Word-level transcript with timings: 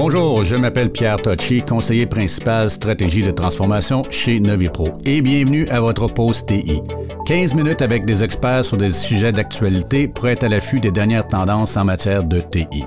Bonjour, 0.00 0.44
je 0.44 0.54
m'appelle 0.54 0.92
Pierre 0.92 1.16
Tocci, 1.16 1.60
conseiller 1.60 2.06
principal 2.06 2.70
stratégie 2.70 3.24
de 3.24 3.32
transformation 3.32 4.04
chez 4.10 4.38
Novipro 4.38 4.90
et 5.04 5.20
bienvenue 5.20 5.66
à 5.70 5.80
votre 5.80 6.06
pause 6.06 6.46
TI. 6.46 6.80
15 7.26 7.54
minutes 7.54 7.82
avec 7.82 8.04
des 8.04 8.22
experts 8.22 8.64
sur 8.64 8.76
des 8.76 8.90
sujets 8.90 9.32
d'actualité 9.32 10.06
pour 10.06 10.28
être 10.28 10.44
à 10.44 10.48
l'affût 10.48 10.78
des 10.78 10.92
dernières 10.92 11.26
tendances 11.26 11.76
en 11.76 11.84
matière 11.84 12.22
de 12.22 12.40
TI. 12.40 12.84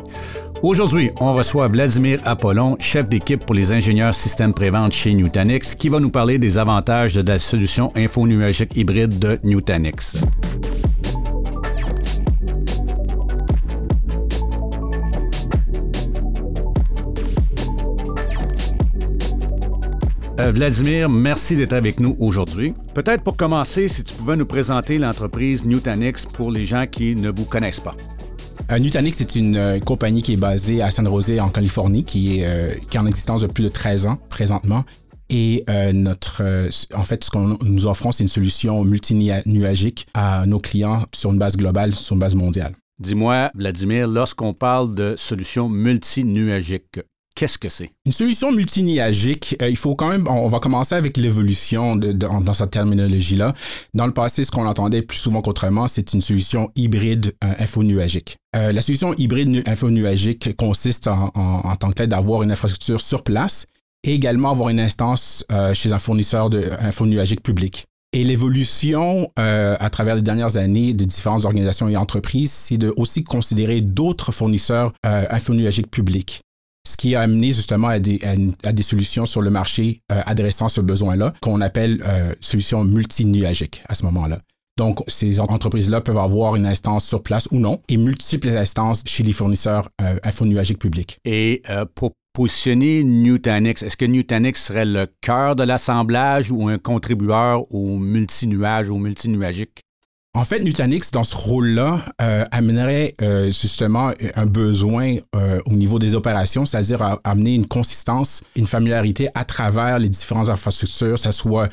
Aujourd'hui, 0.64 1.12
on 1.20 1.34
reçoit 1.34 1.68
Vladimir 1.68 2.22
Apollon, 2.24 2.78
chef 2.80 3.10
d'équipe 3.10 3.46
pour 3.46 3.56
les 3.56 3.74
ingénieurs 3.74 4.14
systèmes 4.14 4.54
prévente 4.54 4.94
chez 4.94 5.14
Nutanix, 5.14 5.76
qui 5.76 5.90
va 5.90 6.00
nous 6.00 6.12
parler 6.12 6.40
des 6.40 6.58
avantages 6.58 7.16
de 7.16 7.30
la 7.30 7.40
solution 7.40 7.92
infonuagique 7.94 8.78
hybride 8.78 9.20
de 9.20 9.38
Nutanix. 9.44 10.16
Euh, 20.42 20.52
Vladimir, 20.52 21.08
merci 21.08 21.56
d'être 21.56 21.74
avec 21.74 22.00
nous 22.00 22.16
aujourd'hui. 22.18 22.74
Peut-être 22.96 23.24
pour 23.24 23.38
commencer, 23.38 23.88
si 23.88 24.04
tu 24.04 24.16
pouvais 24.16 24.36
nous 24.36 24.48
présenter 24.48 24.98
l'entreprise 24.98 25.66
Nutanix 25.66 26.26
pour 26.26 26.50
les 26.50 26.66
gens 26.66 26.88
qui 26.88 27.16
ne 27.16 27.30
vous 27.30 27.46
connaissent 27.46 27.80
pas. 27.80 27.96
Euh, 28.72 28.80
Nutanix, 28.80 29.16
c'est 29.16 29.36
une 29.36 29.56
euh, 29.56 29.80
compagnie 29.80 30.24
qui 30.24 30.34
est 30.34 30.38
basée 30.38 30.82
à 30.82 30.90
San 30.90 31.06
Jose, 31.06 31.40
en 31.40 31.50
Californie, 31.50 32.04
qui 32.04 32.40
est, 32.40 32.80
qui 32.90 32.98
est 32.98 33.00
en 33.00 33.06
existence 33.06 33.42
depuis 33.42 33.64
de 33.64 33.70
13 33.70 34.08
ans 34.08 34.18
présentement. 34.30 34.84
Et 35.30 35.64
notre, 35.94 36.42
en 36.94 37.04
fait, 37.04 37.24
ce 37.24 37.30
qu'on 37.30 37.58
nous 37.64 37.86
offrons, 37.86 38.12
c'est 38.12 38.24
une 38.24 38.28
solution 38.28 38.84
multinuagique 38.84 40.08
à 40.14 40.46
nos 40.46 40.60
clients 40.60 41.04
sur 41.14 41.32
une 41.32 41.38
base 41.38 41.56
globale, 41.56 41.94
sur 41.94 42.16
une 42.16 42.20
base 42.20 42.36
mondiale. 42.36 42.74
Dis-moi, 43.00 43.50
Vladimir, 43.56 44.08
lorsqu'on 44.08 44.54
parle 44.54 44.94
de 44.94 45.14
solution 45.18 45.70
multinuagique, 45.70 47.00
Qu'est-ce 47.36 47.58
que 47.58 47.70
c'est? 47.70 47.92
Une 48.06 48.12
solution 48.12 48.52
multiniagique, 48.52 49.56
euh, 49.62 49.70
il 49.70 49.78
faut 49.78 49.96
quand 49.96 50.10
même, 50.10 50.28
on 50.28 50.48
va 50.48 50.60
commencer 50.60 50.96
avec 50.96 51.18
l'évolution 51.18 51.96
dans 51.96 52.54
cette 52.54 52.72
terminologie-là. 52.72 53.54
Dans 53.94 54.06
le 54.06 54.14
passé, 54.14 54.44
ce 54.44 54.52
qu'on 54.52 54.68
entendait 54.68 55.02
plus 55.02 55.18
souvent 55.18 55.42
qu'autrement, 55.42 55.88
c'est 55.88 56.14
une 56.14 56.22
solution 56.22 56.72
hybride 56.76 57.34
euh, 57.44 57.54
infonuagique. 57.60 58.38
Euh, 58.56 58.72
la 58.72 58.82
solution 58.82 59.14
hybride 59.14 59.64
infonuagique 59.66 60.56
consiste 60.58 61.08
en, 61.08 61.76
tant 61.80 61.90
que 61.90 61.96
tel 61.96 62.10
d'avoir 62.10 62.44
une 62.44 62.52
infrastructure 62.52 63.00
sur 63.00 63.24
place 63.24 63.66
et 64.04 64.14
également 64.14 64.52
avoir 64.52 64.70
une 64.70 64.80
instance 64.80 65.46
chez 65.74 65.94
un 65.94 66.00
fournisseur 66.00 66.50
de 66.50 66.70
infonuagique 66.80 67.44
public. 67.44 67.86
Et 68.14 68.24
l'évolution 68.24 69.30
à 69.38 69.90
travers 69.90 70.16
les 70.16 70.22
dernières 70.22 70.58
années 70.58 70.94
de 70.94 71.06
différentes 71.06 71.46
organisations 71.46 71.88
et 71.88 71.96
entreprises, 71.96 72.52
c'est 72.52 72.78
de 72.78 72.94
aussi 72.98 73.24
considérer 73.24 73.80
d'autres 73.82 74.32
fournisseurs 74.32 74.92
euh, 75.06 75.26
infonuagiques 75.30 75.92
publics 75.92 76.42
ce 76.88 76.98
qui 76.98 77.16
a 77.16 77.22
amené 77.22 77.54
justement 77.54 77.90
à 77.90 78.00
des, 78.00 78.20
solutions 78.82 79.26
sur 79.26 79.42
le 79.42 79.50
marché 79.52 80.02
euh, 80.12 80.22
adressant 80.26 80.70
ce 80.70 80.82
besoin-là, 80.82 81.34
qu'on 81.42 81.62
appelle 81.62 82.04
euh, 82.06 82.34
solutions 82.40 82.84
multinuagiques 82.84 83.84
à 83.88 83.96
ce 83.96 84.06
moment-là. 84.06 84.40
Donc, 84.78 85.00
ces 85.08 85.40
entreprises-là 85.40 86.02
peuvent 86.02 86.18
avoir 86.18 86.56
une 86.56 86.66
instance 86.66 87.06
sur 87.06 87.22
place 87.22 87.48
ou 87.52 87.60
non 87.60 87.82
et 87.90 87.98
multiples 87.98 88.50
instances 88.50 89.04
chez 89.06 89.22
les 89.22 89.34
fournisseurs 89.34 89.90
euh, 90.02 90.18
infonuagiques 90.24 90.80
publics. 90.80 91.20
Et 91.26 91.62
pour 91.94 92.14
positionner 92.34 93.04
Nutanix, 93.04 93.84
est-ce 93.84 93.98
que 93.98 94.06
Nutanix 94.06 94.60
serait 94.60 94.86
le 94.86 95.08
cœur 95.22 95.56
de 95.56 95.64
l'assemblage 95.64 96.52
ou 96.52 96.70
un 96.70 96.78
contributeur 96.78 97.72
au 97.72 97.98
multinuage, 97.98 98.90
au 98.90 98.98
multinuagique? 98.98 99.82
En 100.34 100.46
fait, 100.46 100.64
Nutanix, 100.64 101.12
dans 101.12 101.26
ce 101.26 101.36
rôle-là, 101.36 102.06
euh, 102.22 102.46
amènerait 102.52 103.16
euh, 103.22 103.46
justement 103.48 104.12
un 104.36 104.46
besoin 104.46 105.18
euh, 105.36 105.60
au 105.66 105.74
niveau 105.74 106.00
des 106.00 106.16
opérations, 106.16 106.66
c'est-à-dire 106.66 107.18
amener 107.26 107.54
une 107.54 107.68
consistance, 107.68 108.42
une 108.56 108.66
familiarité 108.66 109.28
à 109.36 109.44
travers 109.44 110.00
les 110.00 110.08
différentes 110.08 110.50
infrastructures, 110.50 111.20
ça 111.20 111.32
soit 111.32 111.70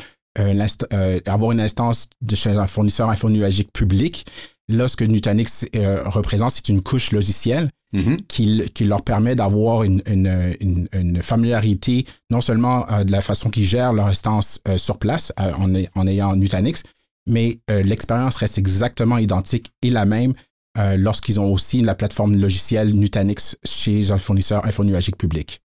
avoir 1.27 1.51
une 1.51 1.61
instance 1.61 2.09
de 2.21 2.37
chez 2.37 2.51
un 2.51 2.69
fournisseur 2.69 3.11
infonuagique 3.11 3.73
public. 3.73 4.25
Là, 4.69 4.87
ce 4.87 4.95
que 4.95 5.03
Nutanix 5.05 5.67
représente, 6.05 6.53
c'est 6.53 6.69
une 6.69 6.81
couche 6.81 7.11
logicielle 7.11 7.69
mm-hmm. 7.93 8.19
qui, 8.29 8.63
qui, 8.73 8.85
leur 8.85 9.03
permet 9.03 9.35
d'avoir 9.35 9.83
une, 9.83 10.01
une, 10.07 10.87
une, 10.93 11.23
familiarité 11.23 12.05
non 12.31 12.41
seulement 12.41 12.87
de 13.05 13.11
la 13.11 13.21
façon 13.21 13.51
qu'ils 13.51 13.65
gèrent 13.65 13.93
leur 13.93 14.07
instance 14.07 14.61
sur 14.77 14.99
place 14.99 15.33
en, 15.39 15.75
en 15.97 16.07
ayant 16.07 16.37
Nutanix, 16.37 16.85
mais 17.29 17.61
euh, 17.71 17.83
l'expérience 17.83 18.37
reste 18.37 18.59
exactement 18.59 19.19
identique 19.19 19.71
et 19.83 19.91
la 19.91 20.07
même 20.07 20.33
euh, 20.79 20.97
lorsqu'ils 20.97 21.39
ont 21.39 21.53
aussi 21.53 21.83
la 21.83 21.95
plateforme 21.95 22.37
logicielle 22.37 22.93
Nutanix 22.95 23.57
chez 23.65 24.11
un 24.11 24.19
fournisseur 24.19 24.65
infonuagique 24.67 25.17
public. 25.17 25.61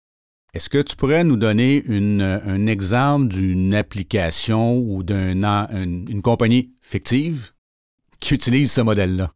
Est-ce 0.53 0.69
que 0.69 0.81
tu 0.81 0.95
pourrais 0.95 1.23
nous 1.23 1.37
donner 1.37 1.83
un 1.87 2.65
exemple 2.65 3.27
d'une 3.27 3.75
application 3.75 4.79
ou 4.79 5.03
d'une 5.03 5.45
une 5.45 6.21
compagnie 6.23 6.71
fictive 6.81 7.51
qui 8.19 8.33
utilise 8.33 8.71
ce 8.71 8.81
modèle-là? 8.81 9.31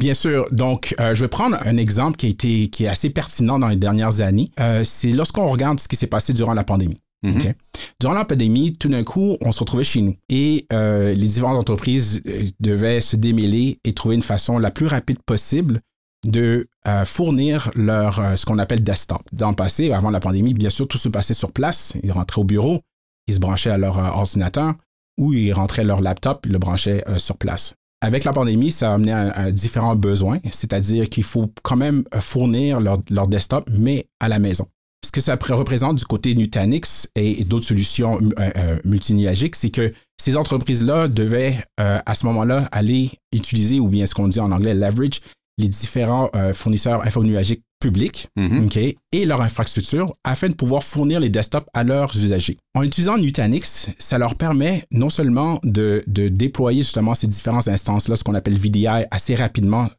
Bien 0.00 0.14
sûr. 0.14 0.48
Donc, 0.50 0.96
euh, 0.98 1.14
je 1.14 1.22
vais 1.22 1.28
prendre 1.28 1.56
un 1.64 1.76
exemple 1.76 2.16
qui, 2.16 2.26
a 2.26 2.30
été, 2.30 2.68
qui 2.70 2.84
est 2.84 2.88
assez 2.88 3.10
pertinent 3.10 3.60
dans 3.60 3.68
les 3.68 3.76
dernières 3.76 4.20
années. 4.20 4.50
c'est 4.84 5.12
lorsqu'on 5.12 5.46
regarde 5.46 5.78
ce 5.78 5.86
qui 5.86 5.94
s'est 5.94 6.08
passé 6.08 6.32
durant 6.32 6.54
la 6.54 6.64
pandémie. 6.64 6.98
Mhm. 7.22 7.54
Durant 8.00 8.14
la 8.14 8.24
pandémie, 8.24 8.72
tout 8.72 8.88
d'un 8.88 9.04
coup, 9.04 9.36
on 9.40 9.52
se 9.52 9.60
retrouvait 9.60 9.84
chez 9.84 10.02
nous 10.02 10.16
et 10.28 10.66
euh, 10.72 11.14
les 11.14 11.26
différentes 11.26 11.56
entreprises 11.56 12.20
euh, 12.26 12.42
devaient 12.60 13.00
se 13.00 13.16
démêler 13.16 13.78
et 13.84 13.92
trouver 13.92 14.16
une 14.16 14.22
façon 14.22 14.58
la 14.58 14.70
plus 14.70 14.86
rapide 14.86 15.18
possible 15.24 15.80
de 16.26 16.68
euh, 16.86 17.04
fournir 17.04 17.70
leur 17.74 18.20
ce 18.36 18.44
qu'on 18.44 18.58
appelle 18.58 18.82
desktop. 18.82 19.22
Dans 19.32 19.50
le 19.50 19.56
passé, 19.56 19.92
avant 19.92 20.10
la 20.10 20.20
pandémie, 20.20 20.54
bien 20.54 20.70
sûr, 20.70 20.86
tout 20.88 20.98
se 20.98 21.08
passait 21.08 21.34
sur 21.34 21.52
place. 21.52 21.94
Ils 22.02 22.12
rentraient 22.12 22.40
au 22.40 22.44
bureau, 22.44 22.80
ils 23.28 23.34
se 23.34 23.40
branchaient 23.40 23.70
à 23.70 23.78
leur 23.78 23.98
ordinateur 23.98 24.74
ou 25.18 25.32
ils 25.32 25.52
rentraient 25.52 25.84
leur 25.84 26.00
laptop, 26.00 26.44
ils 26.46 26.52
le 26.52 26.58
branchaient 26.58 27.04
sur 27.18 27.36
place. 27.36 27.74
Avec 28.00 28.24
la 28.24 28.32
pandémie, 28.32 28.72
ça 28.72 28.90
a 28.90 28.94
amené 28.94 29.12
à, 29.12 29.52
différents 29.52 29.94
besoins, 29.94 30.40
c'est-à-dire 30.50 31.08
qu'il 31.08 31.22
faut 31.22 31.52
quand 31.62 31.76
même 31.76 32.02
fournir 32.20 32.80
leur, 32.80 32.98
leur 33.10 33.28
desktop, 33.28 33.68
mais 33.70 34.06
à 34.18 34.28
la 34.28 34.40
maison 34.40 34.66
ce 35.04 35.10
que 35.10 35.20
ça 35.20 35.36
représente 35.36 35.96
du 35.96 36.04
côté 36.04 36.34
Nutanix 36.34 37.08
et 37.16 37.44
d'autres 37.44 37.66
solutions 37.66 38.18
euh, 38.38 38.50
euh, 38.56 38.78
multiniagiques, 38.84 39.56
c'est 39.56 39.70
que 39.70 39.92
ces 40.16 40.36
entreprises-là 40.36 41.08
devaient 41.08 41.56
euh, 41.80 41.98
à 42.06 42.14
ce 42.14 42.26
moment-là 42.26 42.68
aller 42.70 43.10
utiliser, 43.34 43.80
ou 43.80 43.88
bien 43.88 44.06
ce 44.06 44.14
qu'on 44.14 44.28
dit 44.28 44.40
en 44.40 44.52
anglais 44.52 44.74
leverage, 44.74 45.20
les 45.58 45.68
différents 45.68 46.30
fournisseurs 46.54 47.06
infonuagiques 47.06 47.62
publics 47.78 48.28
mm-hmm. 48.38 48.96
et 49.12 49.24
leur 49.26 49.42
infrastructure 49.42 50.14
afin 50.24 50.48
de 50.48 50.54
pouvoir 50.54 50.82
fournir 50.82 51.20
les 51.20 51.28
desktops 51.28 51.66
à 51.74 51.84
leurs 51.84 52.16
usagers. 52.16 52.56
En 52.74 52.82
utilisant 52.82 53.18
Nutanix, 53.18 53.88
ça 53.98 54.16
leur 54.16 54.36
permet 54.36 54.82
non 54.92 55.10
seulement 55.10 55.60
de, 55.62 56.02
de 56.06 56.28
déployer 56.28 56.82
justement 56.82 57.14
ces 57.14 57.26
différentes 57.26 57.68
instances-là, 57.68 58.16
ce 58.16 58.24
qu'on 58.24 58.34
appelle 58.34 58.56
VDI, 58.56 59.04
assez 59.10 59.34
rapidement, 59.34 59.90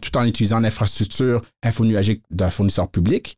tout 0.00 0.16
en 0.16 0.24
utilisant 0.24 0.60
l'infrastructure 0.60 1.42
infonuagique 1.64 2.22
d'un 2.30 2.50
fournisseur 2.50 2.88
public, 2.88 3.36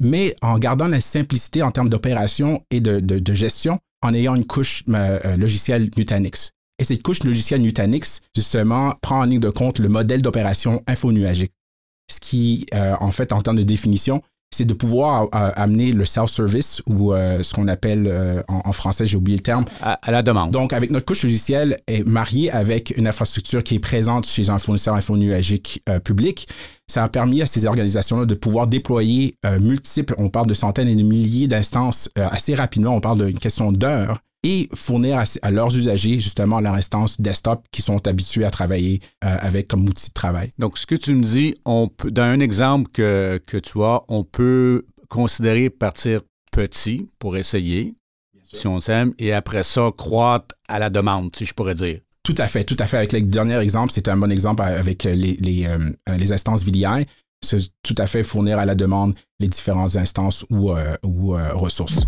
mais 0.00 0.34
en 0.42 0.58
gardant 0.58 0.88
la 0.88 1.00
simplicité 1.00 1.62
en 1.62 1.70
termes 1.70 1.88
d'opération 1.88 2.62
et 2.70 2.80
de, 2.80 3.34
gestion, 3.34 3.78
en 4.02 4.12
ayant 4.14 4.34
une 4.34 4.46
couche 4.46 4.82
euh, 4.90 5.18
euh, 5.24 5.36
logicielle 5.36 5.90
Nutanix. 5.96 6.50
Et 6.78 6.84
cette 6.84 7.02
couche 7.02 7.22
logicielle 7.22 7.62
Nutanix, 7.62 8.20
justement, 8.34 8.94
prend 9.00 9.20
en 9.20 9.24
ligne 9.24 9.40
de 9.40 9.50
compte 9.50 9.78
le 9.78 9.88
modèle 9.88 10.22
d'opération 10.22 10.82
infonuagique. 10.86 11.52
Ce 12.10 12.20
qui, 12.20 12.66
euh, 12.74 12.94
en 13.00 13.10
fait, 13.10 13.32
en 13.32 13.40
termes 13.40 13.56
de 13.56 13.62
définition, 13.62 14.22
c'est 14.54 14.64
de 14.64 14.74
pouvoir 14.74 15.24
euh, 15.34 15.50
amener 15.56 15.90
le 15.90 16.04
self-service 16.04 16.80
ou 16.86 17.12
euh, 17.12 17.42
ce 17.42 17.52
qu'on 17.54 17.66
appelle 17.66 18.06
euh, 18.06 18.40
en, 18.46 18.70
français, 18.70 19.04
j'ai 19.04 19.16
oublié 19.16 19.38
le 19.38 19.42
terme. 19.42 19.64
À, 19.82 19.98
la 20.12 20.22
demande. 20.22 20.52
Donc, 20.52 20.72
avec 20.72 20.92
notre 20.92 21.06
couche 21.06 21.24
logicielle 21.24 21.78
est 21.88 22.06
mariée 22.06 22.52
avec 22.52 22.96
une 22.96 23.08
infrastructure 23.08 23.64
qui 23.64 23.74
est 23.74 23.80
présente 23.80 24.26
chez 24.26 24.50
un 24.50 24.58
fournisseur 24.58 24.94
infonuagique 24.94 25.82
public, 26.04 26.46
ça 26.86 27.02
a 27.02 27.08
permis 27.08 27.42
à 27.42 27.46
ces 27.46 27.66
organisations-là 27.66 28.26
de 28.26 28.34
pouvoir 28.34 28.66
déployer 28.66 29.36
multiples, 29.60 30.14
on 30.18 30.28
parle 30.28 30.46
de 30.46 30.54
centaines 30.54 30.88
et 30.88 30.94
de 30.94 31.02
milliers 31.02 31.48
d'instances 31.48 32.08
assez 32.16 32.54
rapidement, 32.54 32.94
on 32.94 33.00
parle 33.00 33.26
d'une 33.26 33.38
question 33.38 33.72
d'heures, 33.72 34.18
et 34.44 34.68
fournir 34.74 35.24
à, 35.42 35.50
leurs 35.50 35.76
usagers 35.76 36.20
justement 36.20 36.60
leur 36.60 36.74
instance 36.74 37.20
desktop 37.20 37.64
qui 37.72 37.82
sont 37.82 38.06
habitués 38.06 38.44
à 38.44 38.50
travailler 38.50 39.00
euh, 39.24 39.36
avec 39.40 39.68
comme 39.68 39.88
outil 39.88 40.10
de 40.10 40.14
travail. 40.14 40.52
Donc, 40.58 40.78
ce 40.78 40.86
que 40.86 40.94
tu 40.94 41.14
me 41.14 41.24
dis, 41.24 41.56
on 41.64 41.88
peut, 41.88 42.10
dans 42.10 42.22
un 42.22 42.40
exemple 42.40 42.90
que, 42.92 43.40
que 43.46 43.56
tu 43.56 43.82
as, 43.82 44.02
on 44.08 44.22
peut 44.22 44.84
considérer 45.08 45.70
partir 45.70 46.20
petit 46.52 47.08
pour 47.18 47.36
essayer, 47.36 47.94
si 48.42 48.68
on 48.68 48.78
s'aime, 48.78 49.14
et 49.18 49.32
après 49.32 49.62
ça, 49.62 49.90
croître 49.96 50.54
à 50.68 50.78
la 50.78 50.90
demande, 50.90 51.34
si 51.34 51.46
je 51.46 51.54
pourrais 51.54 51.74
dire. 51.74 52.00
Tout 52.22 52.34
à 52.38 52.46
fait, 52.46 52.64
tout 52.64 52.76
à 52.78 52.86
fait. 52.86 52.98
Avec 52.98 53.12
le 53.12 53.22
dernier 53.22 53.58
exemple, 53.58 53.92
c'est 53.92 54.08
un 54.08 54.16
bon 54.16 54.30
exemple 54.30 54.62
avec 54.62 55.04
les, 55.04 55.14
les, 55.14 55.66
euh, 55.66 55.90
les 56.16 56.32
instances 56.32 56.62
VDI. 56.64 57.06
C'est 57.42 57.58
tout 57.82 57.94
à 57.98 58.06
fait 58.06 58.22
fournir 58.22 58.58
à 58.58 58.64
la 58.64 58.74
demande 58.74 59.14
les 59.40 59.48
différentes 59.48 59.96
instances 59.96 60.46
ou, 60.48 60.72
euh, 60.72 60.96
ou 61.02 61.32
ressources. 61.54 62.06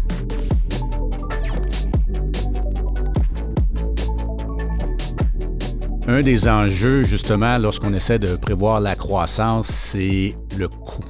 Un 6.09 6.23
des 6.23 6.47
enjeux, 6.47 7.03
justement, 7.03 7.59
lorsqu'on 7.59 7.93
essaie 7.93 8.21
de 8.21 8.37
prévoir 8.37 8.81
la 8.81 8.95
croissance, 8.95 9.67
c'est 9.67 10.37
le 10.57 10.69
coût. 10.69 11.05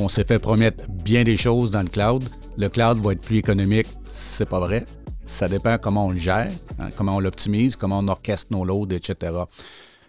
On 0.00 0.08
s'est 0.08 0.24
fait 0.24 0.40
promettre 0.40 0.82
bien 0.90 1.22
des 1.22 1.36
choses 1.36 1.70
dans 1.70 1.82
le 1.82 1.88
cloud. 1.88 2.24
Le 2.58 2.68
cloud 2.68 3.00
va 3.00 3.12
être 3.12 3.20
plus 3.20 3.38
économique, 3.38 3.86
c'est 4.08 4.48
pas 4.48 4.58
vrai. 4.58 4.84
Ça 5.24 5.46
dépend 5.46 5.78
comment 5.78 6.06
on 6.06 6.10
le 6.10 6.18
gère, 6.18 6.50
hein, 6.80 6.88
comment 6.96 7.14
on 7.14 7.20
l'optimise, 7.20 7.76
comment 7.76 8.00
on 8.00 8.08
orchestre 8.08 8.48
nos 8.50 8.64
loads, 8.64 8.90
etc. 8.90 9.32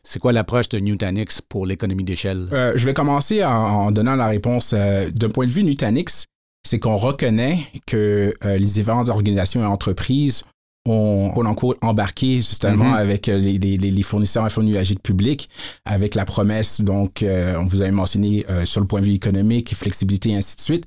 C'est 0.04 0.18
quoi 0.18 0.34
l'approche 0.34 0.70
de 0.70 0.80
Nutanix 0.80 1.42
pour 1.42 1.68
l'économie 1.68 2.04
d'échelle? 2.04 2.48
Euh, 2.52 2.74
je 2.76 2.86
vais 2.86 2.96
commencer 2.96 3.46
en, 3.46 3.92
donnant 3.92 4.16
la 4.16 4.26
réponse. 4.26 4.74
Euh, 4.74 5.12
d'un 5.12 5.30
point 5.30 5.46
de 5.46 5.52
vue 5.52 5.64
Nutanix, 5.64 6.26
c'est 6.68 6.80
qu'on 6.80 6.98
reconnaît 6.98 7.60
que 7.86 8.34
euh, 8.44 8.58
les 8.58 8.66
différentes 8.66 9.10
organisations 9.10 9.62
et 9.62 9.66
entreprises 9.66 10.44
ont, 10.86 11.32
ont 11.36 11.76
embarqué 11.82 12.38
justement 12.38 12.94
mm-hmm. 12.94 12.98
avec 12.98 13.28
les, 13.28 13.58
les, 13.58 13.78
les, 13.78 14.04
fournisseurs 14.04 14.46
infonuagiques 14.46 15.04
publics, 15.04 15.50
avec 15.86 16.16
la 16.16 16.26
promesse, 16.26 16.82
donc, 16.82 17.24
on 17.24 17.66
vous 17.66 17.82
avait 17.82 17.92
mentionné 17.92 18.46
sur 18.66 18.82
le 18.82 18.88
point 18.88 19.00
de 19.00 19.06
vue 19.06 19.14
économique, 19.14 19.76
flexibilité 19.76 20.30
et 20.30 20.36
ainsi 20.36 20.56
de 20.56 20.62
suite. 20.62 20.86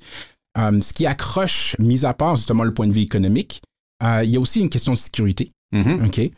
ce 0.57 0.93
qui 0.93 1.05
accroche, 1.05 1.75
mis 1.79 2.05
à 2.05 2.13
part 2.13 2.35
justement 2.35 2.63
le 2.63 2.73
point 2.73 2.87
de 2.87 2.91
vue 2.93 3.01
économique, 3.01 3.61
il 4.03 4.29
y 4.29 4.35
a 4.35 4.39
aussi 4.39 4.59
une 4.59 4.69
question 4.69 4.91
de 4.91 4.97
sécurité. 4.97 5.51
Mm-hmm. 5.73 6.05
OK? 6.07 6.31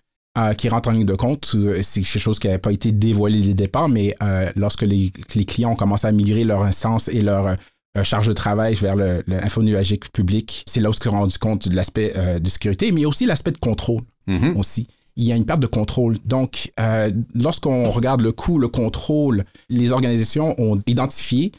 qui 0.58 0.70
rentre 0.70 0.90
en 0.90 0.92
ligne 0.92 1.06
de 1.06 1.16
compte. 1.16 1.52
Euh, 1.56 1.80
c'est 1.82 2.02
quelque 2.02 2.20
chose 2.20 2.40
qui 2.40 2.48
n'avait 2.48 2.60
pas 2.60 2.72
été 2.72 2.92
dévoilé 2.92 3.42
dès 3.42 3.48
le 3.50 3.54
départ, 3.54 3.90
mais 3.90 4.16
euh, 4.22 4.50
lorsque 4.56 4.84
les, 4.84 5.12
clients 5.46 5.72
ont 5.72 5.76
commencé 5.76 6.08
à 6.08 6.12
migrer 6.12 6.44
leur 6.44 6.64
instance 6.64 7.08
et 7.08 7.22
leur 7.22 7.48
euh, 7.48 7.56
charge 8.04 8.28
de 8.28 8.34
travail 8.34 8.76
vers 8.76 8.96
l'infonuagique 8.96 10.06
le, 10.06 10.12
public, 10.12 10.64
c'est 10.68 10.80
là 10.80 10.90
où 10.90 10.92
ils 10.92 10.96
se 10.96 11.04
sont 11.04 11.12
rendus 11.12 11.38
compte 11.38 11.68
de 11.68 11.76
l'aspect 11.76 12.14
de 12.40 12.50
sécurité, 12.50 12.92
mais 12.92 13.06
aussi 13.06 13.26
l'aspect 13.26 13.52
de 13.52 13.58
contrôle 13.58 14.02
mm-hmm. 14.28 14.56
aussi. 14.56 14.88
Il 15.16 15.24
y 15.24 15.32
a 15.32 15.36
une 15.36 15.46
perte 15.46 15.60
de 15.60 15.68
contrôle. 15.68 16.18
Donc, 16.26 16.72
lorsqu'on 17.34 17.90
regarde 17.90 18.22
le 18.22 18.32
coût, 18.32 18.60
le 18.60 18.68
contrôle, 18.68 19.46
les 19.70 19.92
organisations 19.92 20.54
ont 20.60 20.80
identifié 20.86 21.52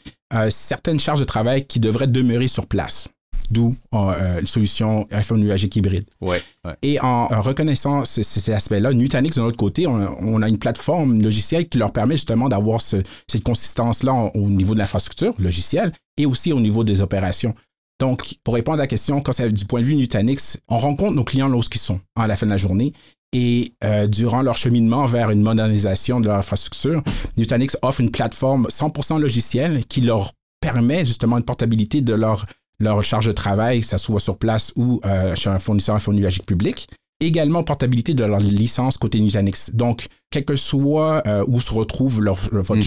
certaines 0.49 0.99
charges 0.99 1.19
de 1.19 1.25
travail 1.25 1.65
qui 1.65 1.79
devraient 1.79 2.07
demeurer 2.07 2.47
sur 2.47 2.67
place 2.67 3.09
d'où 3.51 3.75
euh, 3.93 4.39
une 4.39 4.47
solution 4.47 5.07
iPhone 5.11 5.39
nuagique 5.39 5.75
hybride. 5.75 6.05
Ouais, 6.21 6.41
Et 6.81 6.99
en, 7.01 7.27
reconnaissant 7.27 8.05
cet 8.05 8.49
aspect-là, 8.49 8.93
Nutanix, 8.93 9.35
de 9.35 9.41
notre 9.41 9.57
côté, 9.57 9.87
on, 9.87 10.41
a 10.41 10.47
une 10.47 10.57
plateforme 10.57 11.21
logicielle 11.21 11.67
qui 11.67 11.77
leur 11.77 11.91
permet 11.91 12.15
justement 12.15 12.49
d'avoir 12.49 12.81
cette 12.81 13.43
consistance-là 13.43 14.13
au 14.33 14.49
niveau 14.49 14.73
de 14.73 14.79
l'infrastructure 14.79 15.33
logicielle 15.39 15.91
et 16.17 16.25
aussi 16.25 16.53
au 16.53 16.59
niveau 16.59 16.83
des 16.83 17.01
opérations. 17.01 17.55
Donc, 17.99 18.35
pour 18.43 18.53
répondre 18.53 18.77
à 18.79 18.83
la 18.83 18.87
question, 18.87 19.19
quand 19.21 19.33
c'est 19.33 19.51
du 19.51 19.65
point 19.65 19.81
de 19.81 19.85
vue 19.85 19.95
Nutanix, 19.95 20.57
on 20.69 20.77
rencontre 20.77 21.15
nos 21.15 21.25
clients 21.25 21.49
lorsqu'ils 21.49 21.81
sont 21.81 21.99
à 22.15 22.27
la 22.27 22.35
fin 22.35 22.45
de 22.45 22.51
la 22.51 22.57
journée. 22.57 22.93
Et 23.33 23.73
euh, 23.83 24.07
durant 24.07 24.41
leur 24.41 24.57
cheminement 24.57 25.05
vers 25.05 25.29
une 25.29 25.41
modernisation 25.41 26.19
de 26.19 26.27
leur 26.27 26.37
infrastructure, 26.37 27.03
Nutanix 27.37 27.77
offre 27.81 28.01
une 28.01 28.09
plateforme 28.09 28.67
100% 28.67 29.19
logicielle 29.19 29.85
qui 29.85 30.01
leur 30.01 30.31
permet 30.61 31.05
justement 31.05 31.37
une 31.37 31.43
portabilité 31.43 32.01
de 32.01 32.13
leur 32.13 32.45
leur 32.79 33.03
charge 33.03 33.27
de 33.27 33.31
travail, 33.31 33.81
que 33.81 33.85
ce 33.85 33.97
soit 33.97 34.19
sur 34.19 34.37
place 34.37 34.71
ou 34.75 34.99
euh, 35.05 35.35
chez 35.35 35.49
un 35.49 35.59
fournisseur 35.59 35.95
infonuagique 35.95 36.45
public. 36.45 36.87
Également 37.21 37.63
portabilité 37.63 38.13
de 38.13 38.23
leur 38.23 38.39
licence 38.39 38.97
côté 38.97 39.19
Nutanix. 39.19 39.71
Donc, 39.73 40.05
quel 40.31 40.45
que 40.45 40.55
soit 40.55 41.21
euh, 41.27 41.43
où 41.49 41.59
se 41.59 41.73
retrouve 41.73 42.21
leur, 42.21 42.37
mhm. 42.53 42.81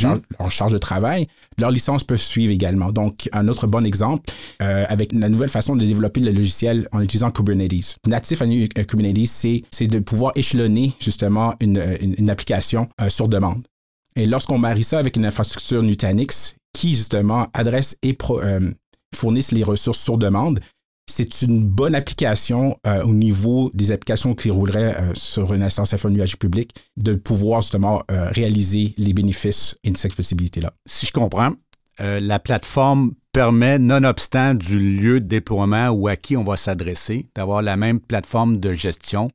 charge, 0.49 0.73
de 0.73 0.79
travail, 0.79 1.27
leur 1.59 1.71
licence 1.71 2.03
peut 2.03 2.17
suivre 2.17 2.50
également. 2.50 2.93
Donc, 2.93 3.29
un 3.33 3.47
autre 3.49 3.67
bon 3.67 3.85
exemple, 3.85 4.33
euh, 4.62 4.87
avec 4.89 5.12
la 5.12 5.29
nouvelle 5.29 5.50
façon 5.50 5.77
de 5.77 5.85
développer 5.85 6.21
le 6.21 6.33
logiciel 6.33 6.88
en 6.93 7.03
utilisant 7.03 7.31
Kubernetes. 7.31 7.97
Natif 8.06 8.41
à 8.41 8.47
Kubernetes, 8.85 9.27
c'est 9.71 9.87
de 9.87 9.99
pouvoir 9.99 10.33
échelonner 10.35 10.95
justement 10.99 11.55
une, 11.61 11.83
une, 12.00 12.31
application 12.31 12.88
sur 13.09 13.29
demande. 13.29 13.62
Et 14.17 14.25
lorsqu'on 14.25 14.56
marie 14.56 14.85
ça 14.85 14.99
avec 14.99 15.19
une 15.19 15.27
infrastructure 15.27 15.83
Nutanix 15.83 16.55
qui 16.73 16.95
justement 16.95 17.49
adresse 17.53 17.99
et 18.03 18.15
pro, 18.15 18.41
fournissent 19.14 19.53
les 19.53 19.62
ressources 19.62 20.00
sur 20.00 20.19
demande. 20.19 20.61
C'est 21.11 21.43
une 21.43 21.67
bonne 21.67 21.94
application 21.94 22.79
euh, 22.87 23.03
au 23.03 23.12
niveau 23.12 23.70
des 23.75 23.93
applications 23.93 24.35
qui 24.35 24.50
rouleraient 24.50 24.97
euh, 24.99 25.12
sur 25.14 25.53
une 25.53 25.62
instance 25.62 25.93
nuage 26.06 26.38
public 26.38 26.75
de 26.97 27.14
pouvoir 27.14 27.61
justement 27.61 28.03
euh, 28.11 28.29
réaliser 28.31 28.94
les 28.97 29.12
bénéfices 29.12 29.76
et 29.82 29.93
cette 29.94 30.12
flexibilité-là. 30.12 30.73
Si 30.87 31.06
je 31.06 31.12
comprends, 31.12 31.53
la 31.99 32.41
plateforme 32.41 33.12
permet, 33.31 33.79
nonobstant 33.79 34.55
du 34.55 34.81
lieu 34.81 35.20
de 35.20 35.26
déploiement 35.26 35.91
ou 35.91 36.09
à 36.09 36.17
qui 36.17 36.37
on 36.37 36.43
va 36.43 36.56
s'adresser, 36.56 37.26
d'avoir 37.37 37.62
la 37.62 37.76
même 37.76 38.00
plateforme 38.00 38.59
de 38.59 38.73
gestion 38.73 39.29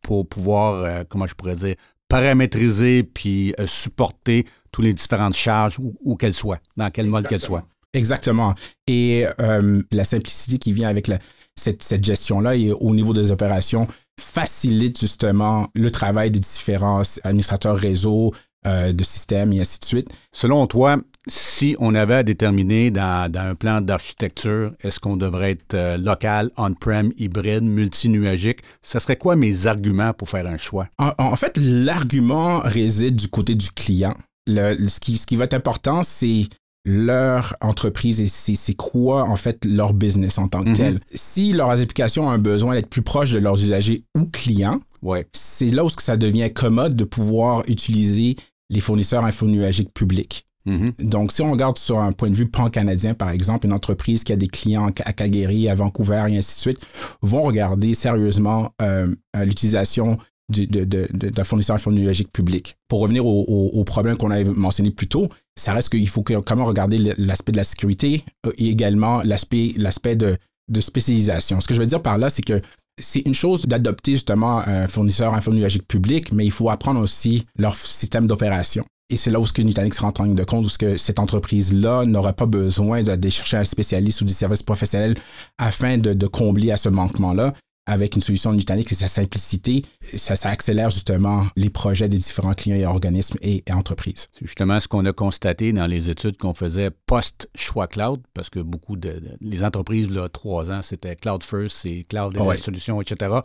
pour 0.00 0.28
pouvoir, 0.28 1.04
comment 1.08 1.26
je 1.26 1.34
pourrais 1.34 1.56
dire, 1.56 1.74
paramétriser 2.06 3.02
puis 3.02 3.54
supporter 3.66 4.46
toutes 4.70 4.84
les 4.84 4.94
différentes 4.94 5.34
charges 5.34 5.78
où, 5.80 6.14
qu'elles 6.14 6.34
soient, 6.34 6.60
dans 6.76 6.90
quel 6.90 7.06
mode 7.06 7.26
qu'elles 7.26 7.40
soient. 7.40 7.64
Exactement. 7.92 8.54
Et 8.86 9.26
euh, 9.40 9.82
la 9.90 10.04
simplicité 10.04 10.58
qui 10.58 10.72
vient 10.72 10.88
avec 10.88 11.10
cette, 11.56 12.04
gestion-là 12.04 12.56
et 12.56 12.72
au 12.72 12.94
niveau 12.94 13.12
des 13.12 13.30
opérations 13.30 13.86
facilite 14.18 15.00
justement 15.00 15.66
le 15.74 15.90
travail 15.90 16.30
des 16.30 16.40
différents 16.40 17.02
administrateurs 17.24 17.76
réseau, 17.76 18.32
euh, 18.66 18.92
de 18.92 19.04
systèmes 19.04 19.54
et 19.54 19.60
ainsi 19.62 19.80
de 19.80 19.84
suite. 19.86 20.08
Selon 20.32 20.66
toi, 20.66 20.98
si 21.26 21.76
on 21.78 21.94
avait 21.94 22.16
à 22.16 22.22
déterminer 22.22 22.90
dans, 22.90 23.30
un 23.34 23.54
plan 23.54 23.80
d'architecture, 23.80 24.72
est-ce 24.82 25.00
qu'on 25.00 25.16
devrait 25.16 25.52
être 25.52 25.72
euh, 25.72 25.96
local, 25.96 26.50
on-prem, 26.58 27.10
hybride, 27.16 27.64
multinuagique, 27.64 28.58
ce 28.82 28.98
serait 28.98 29.16
quoi 29.16 29.34
mes 29.34 29.66
arguments 29.66 30.12
pour 30.12 30.28
faire 30.28 30.46
un 30.46 30.58
choix? 30.58 30.88
En, 30.98 31.36
fait, 31.36 31.56
l'argument 31.56 32.58
réside 32.60 33.16
du 33.16 33.28
côté 33.28 33.54
du 33.54 33.70
client. 33.70 34.14
ce, 34.46 35.00
qui, 35.00 35.16
ce 35.16 35.26
qui 35.26 35.36
va 35.36 35.44
être 35.44 35.54
important, 35.54 36.02
c'est 36.02 36.46
leur 36.84 37.54
entreprise 37.60 38.20
et 38.20 38.28
c'est 38.28 38.74
quoi 38.74 39.24
en 39.24 39.36
fait 39.36 39.64
leur 39.64 39.92
business 39.92 40.38
en 40.38 40.48
tant 40.48 40.62
que 40.62 40.70
mhm. 40.70 40.76
tel. 40.76 41.00
Si 41.12 41.52
leurs 41.52 41.80
applications 41.80 42.28
ont 42.28 42.30
un 42.30 42.38
besoin 42.38 42.74
d'être 42.74 42.88
plus 42.88 43.02
proches 43.02 43.32
de 43.32 43.38
leurs 43.38 43.62
usagers 43.62 44.04
ou 44.16 44.26
clients, 44.26 44.80
ouais. 45.02 45.26
c'est 45.32 45.70
là 45.70 45.84
où 45.84 45.90
ça 45.90 46.16
devient 46.16 46.50
commode 46.52 46.96
de 46.96 47.04
pouvoir 47.04 47.62
utiliser 47.68 48.36
les 48.70 48.80
fournisseurs 48.80 49.24
infonuagiques 49.24 49.92
publics. 49.92 50.46
Mhm. 50.66 50.92
Donc, 51.00 51.32
si 51.32 51.42
on 51.42 51.50
regarde 51.50 51.78
sur 51.78 51.98
un 51.98 52.12
point 52.12 52.30
de 52.30 52.36
vue 52.36 52.46
pan-canadien, 52.46 53.14
par 53.14 53.30
exemple, 53.30 53.66
une 53.66 53.72
entreprise 53.72 54.24
qui 54.24 54.32
a 54.32 54.36
des 54.36 54.46
clients 54.46 54.90
à 55.04 55.12
Calgary, 55.12 55.68
à 55.68 55.74
Vancouver 55.74 56.24
et 56.28 56.38
ainsi 56.38 56.54
de 56.56 56.60
suite, 56.60 56.86
vont 57.22 57.42
regarder 57.42 57.94
sérieusement 57.94 58.72
euh, 58.82 59.12
l'utilisation 59.34 60.18
d'un 60.48 61.44
fournisseur 61.44 61.76
infonuagique 61.76 62.32
public. 62.32 62.76
Pour 62.88 63.00
revenir 63.00 63.24
au, 63.24 63.70
au 63.72 63.84
problème 63.84 64.16
qu'on 64.16 64.30
avait 64.30 64.44
mentionné 64.44 64.90
plus 64.90 65.06
tôt, 65.06 65.28
ça 65.60 65.72
reste 65.74 65.90
qu'il 65.90 66.08
faut 66.08 66.22
quand 66.22 66.56
même 66.56 66.66
regarder 66.66 67.14
l'aspect 67.18 67.52
de 67.52 67.56
la 67.56 67.64
sécurité 67.64 68.24
euh, 68.46 68.52
et 68.58 68.68
également 68.68 69.22
l'aspect 69.24 70.16
de, 70.16 70.36
de 70.68 70.80
spécialisation. 70.80 71.60
Ce 71.60 71.66
que 71.66 71.74
je 71.74 71.80
veux 71.80 71.86
dire 71.86 72.02
par 72.02 72.18
là, 72.18 72.30
c'est 72.30 72.42
que 72.42 72.60
c'est 72.98 73.20
une 73.26 73.34
chose 73.34 73.66
d'adopter 73.66 74.12
justement 74.12 74.58
un 74.58 74.86
fournisseur 74.86 75.34
infonuagique 75.34 75.86
public, 75.88 76.32
mais 76.32 76.44
il 76.44 76.50
faut 76.50 76.68
apprendre 76.68 77.00
aussi 77.00 77.46
leur 77.58 77.74
système 77.74 78.26
d'opération. 78.26 78.84
Et 79.08 79.16
c'est 79.16 79.30
là 79.30 79.40
où 79.40 79.46
ce 79.46 79.52
que 79.52 79.62
Nutanix 79.62 79.98
rentre 79.98 80.20
en 80.20 80.24
ligne 80.24 80.34
de 80.34 80.44
compte, 80.44 80.64
où 80.64 80.68
ce 80.68 80.78
que 80.78 80.96
cette 80.96 81.18
entreprise-là 81.18 82.04
n'aurait 82.04 82.34
pas 82.34 82.46
besoin 82.46 83.02
d'aller 83.02 83.30
chercher 83.30 83.56
un 83.56 83.64
spécialiste 83.64 84.20
ou 84.20 84.24
des 84.24 84.32
services 84.32 84.62
professionnels 84.62 85.16
afin 85.58 85.98
de 85.98 86.26
combler 86.26 86.70
à 86.70 86.76
ce 86.76 86.88
manquement-là 86.88 87.54
avec 87.90 88.14
une 88.14 88.22
solution 88.22 88.52
Nutanix 88.52 88.90
et 88.92 88.94
sa 88.94 89.08
simplicité, 89.08 89.82
ça, 90.14 90.34
accélère 90.48 90.90
justement 90.90 91.48
les 91.56 91.70
projets 91.70 92.08
des 92.08 92.18
différents 92.18 92.54
clients 92.54 92.76
et 92.76 92.86
organismes 92.86 93.36
et, 93.42 93.64
entreprises. 93.72 94.28
C'est 94.32 94.46
justement 94.46 94.78
ce 94.78 94.86
qu'on 94.86 95.04
a 95.06 95.12
constaté 95.12 95.72
dans 95.72 95.88
les 95.88 96.08
études 96.08 96.36
qu'on 96.36 96.54
faisait 96.54 96.90
post-choix 97.06 97.88
cloud, 97.88 98.20
parce 98.32 98.48
que 98.48 98.60
beaucoup 98.60 98.96
de, 98.96 99.20
les 99.40 99.64
entreprises, 99.64 100.08
là, 100.08 100.28
trois 100.28 100.70
ans, 100.70 100.82
c'était 100.82 101.16
cloud 101.16 101.42
first, 101.42 101.78
c'est 101.78 102.04
cloud 102.08 102.36
et 102.36 102.56
solution, 102.56 103.00
etc. 103.00 103.38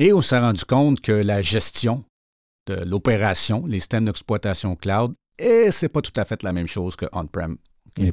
Et 0.00 0.12
on 0.12 0.22
s'est 0.22 0.40
rendu 0.40 0.64
compte 0.64 1.00
que 1.00 1.12
la 1.12 1.40
gestion 1.40 2.04
de 2.66 2.74
l'opération, 2.84 3.64
les 3.64 3.78
systèmes 3.78 4.06
d'exploitation 4.06 4.74
cloud, 4.74 5.14
et 5.38 5.70
c'est 5.70 5.88
pas 5.88 6.02
tout 6.02 6.12
à 6.16 6.24
fait 6.24 6.42
la 6.42 6.52
même 6.52 6.66
chose 6.66 6.96
que 6.96 7.06
on-prem. 7.12 7.56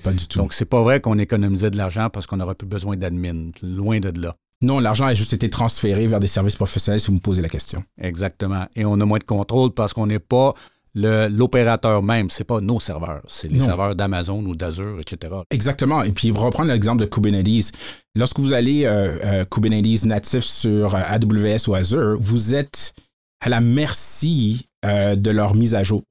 pas 0.03 0.13
du 0.13 0.27
tout. 0.27 0.37
Donc, 0.37 0.53
c'est 0.53 0.65
pas 0.65 0.83
vrai 0.83 1.01
qu'on 1.01 1.17
économisait 1.17 1.71
de 1.71 1.77
l'argent 1.77 2.11
parce 2.11 2.27
qu'on 2.27 2.37
n'aurait 2.37 2.53
plus 2.53 2.67
besoin 2.67 2.97
d'admin. 2.97 3.49
Loin 3.63 3.99
de 3.99 4.21
là. 4.21 4.35
Non, 4.65 4.79
l'argent 4.79 5.05
a 5.05 5.13
juste 5.13 5.33
été 5.33 5.49
transféré 5.49 6.07
vers 6.07 6.19
des 6.19 6.27
services 6.27 6.55
professionnels 6.55 6.99
si 6.99 7.07
vous 7.07 7.13
me 7.13 7.19
posez 7.19 7.41
la 7.41 7.49
question. 7.49 7.83
Exactement. 8.01 8.65
Et 8.75 8.83
on 8.83 8.99
a 8.99 9.05
moins 9.05 9.19
de 9.19 9.23
contrôle 9.23 9.71
parce 9.71 9.93
qu'on 9.93 10.07
n'est 10.07 10.19
pas 10.19 10.53
l'opérateur 10.95 12.01
même, 12.01 12.29
c'est 12.29 12.45
pas 12.45 12.61
nos 12.61 12.79
serveurs, 12.79 13.21
c'est 13.27 13.51
les 13.51 13.59
serveurs 13.59 13.95
d'Amazon 13.95 14.43
ou 14.45 14.55
d'Azure, 14.55 14.99
etc. 14.99 15.33
Exactement. 15.51 16.03
Et 16.03 16.11
puis, 16.11 16.31
reprendre 16.31 16.71
l'exemple 16.71 17.01
de 17.01 17.05
Kubernetes. 17.05 17.73
Lorsque 18.15 18.39
vous 18.39 18.53
allez 18.53 18.85
euh, 18.85 19.17
euh, 19.23 19.45
Kubernetes 19.45 20.05
natif 20.05 20.43
sur 20.43 20.95
euh, 20.95 21.01
AWS 21.07 21.67
ou 21.67 21.75
Azure, 21.75 22.17
vous 22.19 22.55
êtes 22.55 22.93
à 23.41 23.49
la 23.49 23.61
merci 23.61 24.67
de 24.83 25.31
leur 25.31 25.55
mise 25.55 25.73
à 25.73 25.81
jour. 25.81 26.03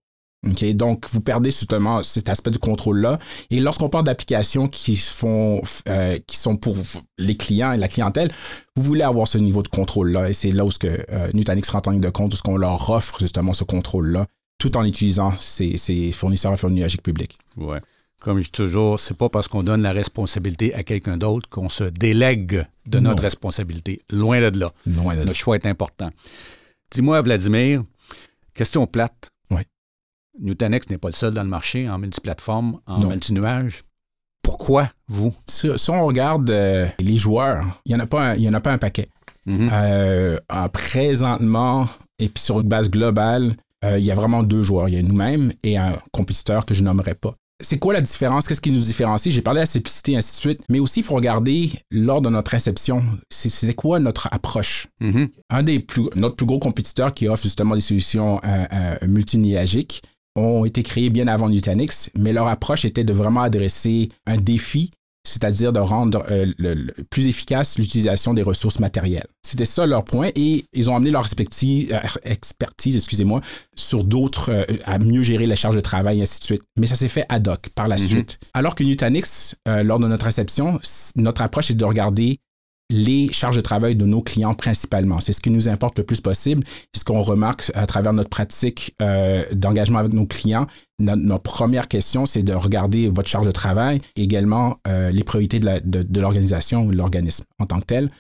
Donc, 0.74 1.06
vous 1.10 1.20
perdez 1.20 1.50
justement 1.50 2.02
cet 2.02 2.28
aspect 2.28 2.50
du 2.50 2.58
contrôle-là. 2.58 3.18
Et 3.50 3.60
lorsqu'on 3.60 3.88
parle 3.88 4.04
d'applications 4.04 4.68
qui, 4.68 4.96
font, 4.96 5.60
euh, 5.88 6.18
qui 6.26 6.36
sont 6.36 6.56
pour 6.56 6.76
les 7.18 7.36
clients 7.36 7.72
et 7.72 7.76
la 7.76 7.88
clientèle, 7.88 8.30
vous 8.76 8.82
voulez 8.82 9.02
avoir 9.02 9.26
ce 9.28 9.38
niveau 9.38 9.62
de 9.62 9.68
contrôle-là. 9.68 10.30
Et 10.30 10.32
c'est 10.32 10.50
là 10.50 10.64
où 10.64 10.70
ce 10.70 10.78
que, 10.78 11.04
euh, 11.10 11.30
Nutanix 11.34 11.68
rentre 11.68 11.88
en 11.88 11.92
ligne 11.92 12.00
de 12.00 12.10
compte, 12.10 12.32
où 12.32 12.36
ce 12.36 12.42
qu'on 12.42 12.56
leur 12.56 12.90
offre 12.90 13.18
justement 13.20 13.52
ce 13.52 13.64
contrôle-là, 13.64 14.26
tout 14.58 14.76
en 14.76 14.84
utilisant 14.84 15.32
ces, 15.38 15.78
ces 15.78 16.12
fournisseurs 16.12 16.54
nuagiques 16.70 17.02
publics. 17.02 17.38
Ouais. 17.56 17.78
Comme 18.24 18.38
je 18.38 18.44
dis 18.44 18.50
toujours, 18.52 18.98
c'est 18.98 19.16
pas 19.18 19.28
parce 19.28 19.48
qu'on 19.48 19.62
donne 19.62 19.82
la 19.82 19.92
responsabilité 19.92 20.74
à 20.74 20.82
quelqu'un 20.82 21.18
d'autre 21.18 21.46
qu'on 21.50 21.68
se 21.68 21.84
délègue 21.84 22.64
de 22.86 22.98
notre 22.98 23.22
responsabilité. 23.22 24.00
Loin 24.10 24.40
de 24.50 24.58
là. 24.58 24.72
Loin 24.86 25.14
de 25.14 25.20
là. 25.20 25.26
Le 25.26 25.34
choix 25.34 25.56
est 25.56 25.66
important. 25.66 26.10
Dis-moi, 26.90 27.20
Vladimir, 27.20 27.84
question 28.54 28.86
plate. 28.86 29.30
Nutanix 30.41 30.88
n'est 30.91 30.99
pas 30.99 31.09
le 31.09 31.14
seul 31.14 31.35
dans 31.35 31.43
le 31.43 31.49
marché 31.49 31.88
en 31.88 31.99
multiplateforme, 31.99 32.81
en 32.87 33.07
multinuage. 33.07 33.85
Pourquoi 34.43 34.91
vous? 35.09 35.33
Si, 35.47 35.71
on 35.88 36.05
regarde 36.05 36.50
euh, 36.50 36.87
les 36.99 37.17
joueurs, 37.17 37.81
il 37.87 37.95
n'y 37.95 38.00
en, 38.00 38.05
a 38.05 38.07
pas 38.07 38.37
en 38.37 38.55
a 38.55 38.61
pas 38.61 38.73
un 38.73 38.79
paquet. 38.79 39.09
Euh, 39.49 40.38
présentement, 40.73 41.87
et 42.19 42.29
puis 42.29 42.43
sur 42.43 42.61
une 42.61 42.69
base 42.69 42.91
globale, 42.91 43.55
euh, 43.85 43.99
il 43.99 44.05
y 44.05 44.11
a 44.11 44.14
vraiment 44.14 44.43
deux 44.43 44.62
joueurs. 44.62 44.88
Il 44.88 44.95
y 44.95 44.99
a 44.99 45.03
nous-mêmes 45.03 45.53
et 45.62 45.76
un 45.76 45.99
compétiteur 46.12 46.67
que 46.67 46.75
je 46.75 46.83
nommerai 46.83 47.14
pas. 47.14 47.35
C'est 47.62 47.79
quoi 47.79 47.95
la 47.95 48.00
différence? 48.00 48.49
Qu'est-ce 48.49 48.61
qui 48.61 48.73
nous 48.73 48.81
différencie? 48.81 49.33
J'ai 49.33 49.41
parlé 49.41 49.59
de 49.59 49.62
la 49.62 49.67
simplicité, 49.67 50.12
et 50.12 50.17
ainsi 50.17 50.33
de 50.33 50.37
suite. 50.37 50.61
Mais 50.69 50.81
aussi, 50.81 51.00
il 51.00 51.03
faut 51.05 51.14
regarder 51.14 51.71
lors 51.91 52.21
de 52.21 52.29
notre 52.29 52.55
inception, 52.55 53.03
c'est 53.31 53.75
quoi 53.75 54.00
notre 54.00 54.29
approche? 54.33 54.88
Mm-hmm. 55.00 55.29
Un 55.50 55.62
des 55.62 55.81
plus, 55.81 56.09
notre 56.17 56.37
plus 56.37 56.47
gros 56.47 56.59
compétiteur 56.59 57.14
qui 57.14 57.29
offre 57.29 57.45
justement 57.45 57.75
des 57.75 57.81
solutions 57.81 58.41
multiniagiques 59.07 60.03
ont 60.37 60.64
été 60.64 60.83
créés 60.83 61.11
bien 61.11 61.29
avant 61.29 61.49
Nutanix, 61.49 62.11
mais 62.19 62.33
leur 62.33 62.49
approche 62.49 62.85
était 62.85 63.05
de 63.05 63.12
vraiment 63.12 63.43
adresser 63.43 64.09
un 64.26 64.37
défi 64.37 64.91
c'est-à-dire 65.26 65.73
de 65.73 65.81
rendre 65.81 66.23
euh, 66.31 66.53
le, 66.59 66.93
plus 67.09 67.26
efficace 67.26 67.79
l'utilisation 67.79 68.35
des 68.35 68.43
ressources 68.43 68.79
matérielles. 68.79 69.26
C'était 69.43 69.64
ça 69.64 69.87
leur 69.87 70.05
point 70.05 70.31
et 70.37 70.67
ils 70.75 70.91
ont 70.91 70.97
amené 70.97 71.11
leur 71.11 71.23
expertise, 71.23 71.93
euh, 71.93 72.00
expertise 72.25 72.95
excusez-moi, 72.95 73.41
sur 73.75 74.05
d'autres, 74.05 74.50
euh, 74.50 74.64
à 74.85 74.99
mieux 74.99 75.23
gérer 75.23 75.47
la 75.47 75.57
charge 75.57 75.76
de 75.76 75.81
travail 75.81 76.21
et 76.21 76.23
ainsi 76.23 76.41
de 76.41 76.45
suite. 76.45 76.62
Mais 76.79 76.87
ça 76.87 76.95
s'est 76.95 77.09
fait 77.09 77.25
ad 77.31 77.49
hoc 77.49 77.71
par 77.75 77.88
la 77.88 77.97
mm-hmm. 77.97 78.07
suite. 78.07 78.38
Alors 78.53 78.75
que 78.75 78.85
Nutanix, 78.85 79.57
lors 79.67 79.99
de 79.99 80.07
notre 80.07 80.26
réception, 80.26 80.79
notre 81.17 81.43
approche 81.43 81.71
est 81.71 81.75
de 81.75 81.85
regarder 81.85 82.38
les 82.91 83.33
charges 83.33 83.57
de 83.57 83.61
travail 83.61 83.97
de 83.97 84.05
nos 84.05 84.23
clients 84.23 84.55
principalement. 84.55 85.19
C'est 85.21 85.33
ce 85.33 85.41
qui 85.41 85.50
nous 85.50 85.69
importe 85.69 85.99
le 85.99 86.05
plus 86.05 86.21
possible. 86.21 86.62
C'est 86.93 87.00
ce 87.00 87.05
qu'on 87.05 87.23
remarque 87.23 87.71
à 87.75 87.87
travers 87.87 88.12
notre 88.12 88.29
pratique 88.29 88.95
euh, 89.00 89.45
d'engagement 89.53 89.99
avec 89.99 90.12
nos 90.12 90.26
clients. 90.26 90.67
Notre, 90.99 91.43
première 91.43 91.88
question, 91.88 92.26
c'est 92.26 92.43
de 92.43 92.53
regarder 92.53 93.09
votre 93.09 93.29
charge 93.29 93.47
de 93.47 93.53
travail, 93.53 94.00
également 94.17 94.79
euh, 94.87 95.11
les 95.11 95.25
priorités 95.25 95.59
de 95.59 96.21
l'organisation 96.21 96.85
ou 96.85 96.93
de 96.93 96.97
l'organisme 96.97 97.45
en 97.59 97.67
tant 97.67 97.81
que 97.81 97.87
tel. 97.87 98.11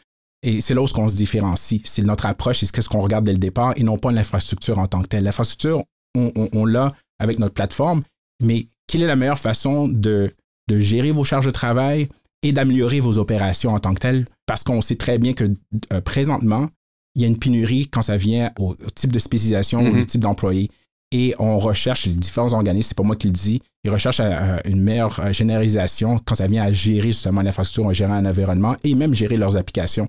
Et 0.42 0.60
c'est 0.60 0.74
là 0.74 0.82
où 0.82 0.86
on 0.98 1.08
se 1.08 1.14
différencie. 1.14 1.80
C'est 1.84 2.02
notre 2.02 2.26
approche, 2.26 2.58
c'est 2.60 2.82
ce 2.82 2.88
qu'on 2.88 3.00
regarde 3.00 3.24
dès 3.24 3.32
le 3.32 3.38
départ 3.38 3.72
et 3.76 3.82
non 3.82 3.96
pas 3.96 4.12
l'infrastructure 4.12 4.78
en 4.78 4.86
tant 4.86 5.00
que 5.00 5.08
telle. 5.08 5.24
L'infrastructure, 5.24 5.82
on, 6.14 6.66
l'a 6.66 6.92
avec 7.18 7.38
notre 7.38 7.54
plateforme, 7.54 8.02
mais 8.42 8.66
quelle 8.86 9.02
est 9.02 9.06
la 9.06 9.16
meilleure 9.16 9.38
façon 9.38 9.88
de, 9.88 10.34
de 10.68 10.78
gérer 10.78 11.12
vos 11.12 11.24
charges 11.24 11.46
de 11.46 11.50
travail, 11.50 12.08
et 12.44 12.52
d'améliorer 12.52 13.00
vos 13.00 13.18
opérations 13.18 13.72
en 13.72 13.78
tant 13.80 13.94
que 13.94 14.00
telles, 14.00 14.26
parce 14.46 14.62
qu'on 14.62 14.82
sait 14.82 14.96
très 14.96 15.18
bien 15.18 15.32
que 15.32 15.52
euh, 15.92 16.00
présentement, 16.02 16.68
il 17.16 17.22
y 17.22 17.24
a 17.24 17.28
une 17.28 17.38
pénurie 17.38 17.88
quand 17.88 18.02
ça 18.02 18.16
vient 18.16 18.52
au, 18.58 18.76
type 18.94 19.10
de 19.10 19.18
spécialisation 19.18 19.80
ou 19.80 19.88
au 19.88 19.96
mm-hmm. 19.96 20.04
type 20.04 20.20
d'employé. 20.20 20.70
Et 21.10 21.34
on 21.38 21.58
recherche, 21.58 22.06
les 22.06 22.14
différents 22.14 22.52
organismes, 22.52 22.88
c'est 22.88 22.96
pas 22.96 23.02
moi 23.02 23.16
qui 23.16 23.28
le 23.28 23.32
dis, 23.32 23.62
ils 23.82 23.90
recherchent 23.90 24.20
euh, 24.20 24.58
une 24.66 24.82
meilleure 24.82 25.18
euh, 25.20 25.32
généralisation 25.32 26.18
quand 26.24 26.34
ça 26.34 26.46
vient 26.46 26.64
à 26.64 26.72
gérer 26.72 27.08
justement 27.08 27.40
l'infrastructure, 27.40 27.94
gérer 27.94 28.12
un 28.12 28.26
environnement 28.26 28.76
et 28.84 28.94
même 28.94 29.14
gérer 29.14 29.38
leurs 29.38 29.56
applications. 29.56 30.08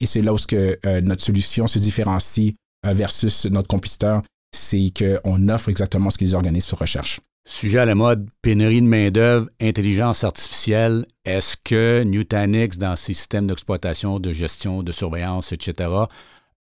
Et 0.00 0.06
c'est 0.06 0.22
là 0.22 0.34
où 0.34 0.36
que, 0.36 0.78
notre 1.00 1.22
solution 1.22 1.66
se 1.66 1.78
différencie 1.78 2.52
versus 2.84 3.46
notre 3.46 3.68
compétiteur, 3.68 4.22
c'est 4.54 4.92
qu'on 4.94 5.48
offre 5.48 5.70
exactement 5.70 6.10
ce 6.10 6.18
que 6.18 6.24
les 6.24 6.34
organismes 6.34 6.76
recherchent. 6.76 7.20
Sujet 7.48 7.78
à 7.78 7.84
la 7.84 7.94
mode, 7.94 8.28
pénurie 8.42 8.82
de 8.82 8.88
main-d'œuvre, 8.88 9.48
intelligence 9.60 10.24
artificielle. 10.24 11.06
Est-ce 11.24 11.56
que 11.56 12.02
Nutanix, 12.02 12.76
dans 12.76 12.96
ses 12.96 13.14
systèmes 13.14 13.46
d'exploitation, 13.46 14.18
de 14.18 14.32
gestion, 14.32 14.82
de 14.82 14.90
surveillance, 14.90 15.52
etc., 15.52 15.88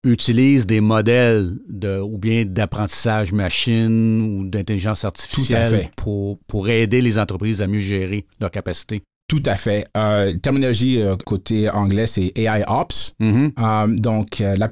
utilise 0.04 0.66
des 0.66 0.82
modèles 0.82 1.60
de, 1.70 2.00
ou 2.00 2.18
bien 2.18 2.44
d'apprentissage 2.46 3.34
machine 3.34 4.22
ou 4.24 4.50
d'intelligence 4.50 5.06
artificielle 5.06 5.92
pour, 5.96 6.40
pour 6.48 6.68
aider 6.68 7.02
les 7.02 7.20
entreprises 7.20 7.62
à 7.62 7.68
mieux 7.68 7.80
gérer 7.80 8.26
leurs 8.42 8.52
capacités? 8.52 9.04
Tout 9.28 9.42
à 9.46 9.56
fait. 9.56 9.88
Euh, 9.96 10.36
terminologie 10.38 11.02
euh, 11.02 11.16
côté 11.16 11.70
anglais, 11.70 12.08
c'est 12.08 12.38
AI 12.38 12.64
Ops. 12.68 13.14
Mm-hmm. 13.20 13.52
Euh, 13.60 13.98
donc, 13.98 14.40
la, 14.40 14.56
la, 14.56 14.68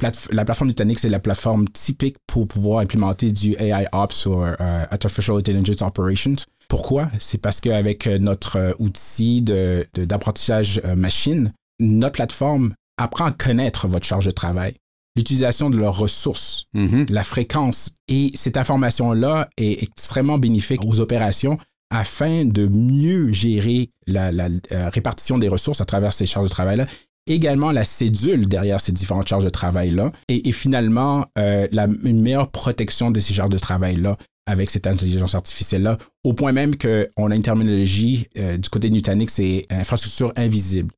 plateforme 0.46 0.67
Nutanix, 0.67 1.01
c'est 1.01 1.10
la 1.10 1.20
plateforme 1.20 1.67
typique 1.70 2.17
pour 2.27 2.48
pouvoir 2.48 2.79
implémenter 2.79 3.31
du 3.31 3.55
AI 3.58 3.88
Ops 3.93 4.25
ou 4.25 4.43
Artificial 4.43 5.38
Intelligence 5.38 5.81
Operations. 5.81 6.36
Pourquoi? 6.67 7.10
C'est 7.20 7.39
parce 7.39 7.60
qu'avec 7.60 8.08
notre 8.08 8.75
outil 8.79 9.41
d'apprentissage 9.41 10.81
de, 10.84 10.93
machine, 10.93 11.51
notre 11.79 12.13
plateforme 12.13 12.74
apprend 12.98 13.25
à 13.25 13.31
connaître 13.31 13.88
votre 13.88 14.05
charge 14.05 14.27
de 14.27 14.31
travail, 14.31 14.75
l'utilisation 15.15 15.70
de 15.70 15.77
leurs 15.77 15.98
ressources, 15.98 16.65
mm-hmm. 16.75 17.12
la 17.12 17.24
fréquence. 17.24 17.91
Et 18.08 18.31
cette 18.36 18.58
information-là 18.58 19.50
est 19.58 19.81
extrêmement 19.84 20.38
bénéfique 20.38 20.86
aux 20.86 21.00
opérations 21.00 21.58
afin 21.91 22.45
de 22.45 22.67
mieux 22.67 23.31
gérer 23.31 23.89
la, 24.07 24.29
euh, 24.71 24.89
répartition 24.89 25.38
des 25.38 25.50
ressources 25.50 25.81
à 25.81 25.86
travers 25.86 26.13
ces 26.13 26.25
charges 26.25 26.48
de 26.48 26.51
travail-là 26.51 26.88
également 27.27 27.71
la 27.71 27.83
cédule 27.83 28.48
derrière 28.48 28.81
ces 28.81 28.91
différentes 28.93 29.27
charges 29.27 29.43
de 29.43 29.50
travail-là 29.50 30.12
et, 30.27 30.51
finalement 30.51 31.25
euh, 31.38 31.67
une 32.03 32.21
meilleure 32.21 32.50
protection 32.50 33.12
de 33.12 33.19
ces 33.19 33.33
charges 33.33 33.51
de 33.51 33.60
travail-là 33.60 34.17
avec 34.48 34.71
cette 34.71 34.88
intelligence 34.88 35.36
artificielle-là, 35.36 35.98
au 36.24 36.33
point 36.33 36.51
même 36.51 36.75
qu'on 36.75 37.29
a 37.29 37.36
une 37.36 37.43
terminologie 37.43 38.25
euh, 38.38 38.57
du 38.57 38.69
côté 38.69 38.89
de 38.89 38.95
Nutanix, 38.95 39.31
c'est 39.31 39.65
infrastructure 39.69 40.33
invisible. 40.36 40.91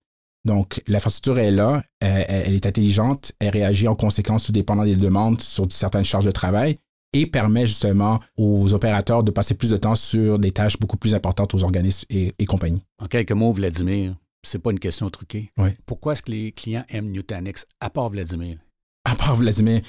Donc, 0.45 0.81
l'infrastructure 0.87 1.39
est 1.39 1.51
là, 1.51 1.83
elle, 1.99 2.53
est 2.53 2.65
intelligente, 2.65 3.33
elle 3.39 3.49
réagit 3.49 3.87
en 3.87 3.95
conséquence 3.95 4.45
tout 4.45 4.51
dépendant 4.51 4.83
des 4.83 4.97
demandes 4.97 5.41
sur 5.41 5.65
certaines 5.69 6.03
charges 6.03 6.25
de 6.25 6.31
travail, 6.31 6.77
et 7.13 7.27
permet 7.27 7.67
justement 7.67 8.19
aux 8.37 8.73
opérateurs 8.73 9.23
de 9.23 9.31
passer 9.31 9.53
plus 9.53 9.69
de 9.69 9.77
temps 9.77 9.95
sur 9.95 10.39
des 10.39 10.51
tâches 10.51 10.79
beaucoup 10.79 10.97
plus 10.97 11.15
importantes 11.15 11.53
aux 11.53 11.63
organismes 11.63 12.05
et, 12.09 12.45
compagnie. 12.45 12.83
En 12.99 13.07
quelques 13.07 13.31
mots, 13.31 13.53
Vladimir, 13.53 14.15
c'est 14.45 14.59
pas 14.59 14.71
une 14.71 14.79
question 14.79 15.09
truquée. 15.09 15.51
Pourquoi 15.85 16.13
est-ce 16.13 16.23
que 16.23 16.31
les 16.31 16.51
clients 16.51 16.83
aiment 16.89 17.11
Nutanix, 17.11 17.65
à 17.79 17.89
part 17.89 18.09
Vladimir? 18.09 18.57
À 19.05 19.15
part 19.15 19.35
Vladimir. 19.35 19.81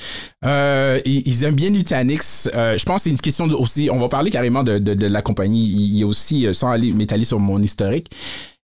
Euh, 0.44 1.00
ils, 1.04 1.44
aiment 1.44 1.54
bien 1.54 1.70
Nutanix. 1.70 2.50
Euh, 2.54 2.76
je 2.76 2.84
pense 2.84 2.96
que 2.96 3.02
c'est 3.04 3.10
une 3.10 3.20
question 3.20 3.46
aussi. 3.46 3.88
On 3.92 3.98
va 3.98 4.08
parler 4.08 4.30
carrément 4.30 4.64
de, 4.64 5.06
la 5.06 5.22
compagnie. 5.22 5.66
Il 5.66 5.96
y 5.96 6.02
a 6.02 6.06
aussi, 6.06 6.46
euh, 6.46 6.52
sans 6.52 6.70
aller 6.70 6.92
m'étaler 6.92 7.24
sur 7.24 7.38
mon 7.38 7.62
historique, 7.62 8.10